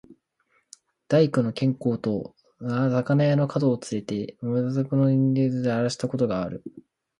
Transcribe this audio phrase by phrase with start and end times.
[1.07, 6.63] 大工の兼公と肴屋の角をつれて、茂作の人参畠をあらした事がある。